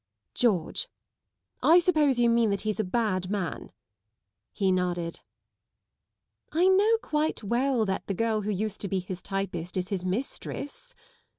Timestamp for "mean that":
2.27-2.61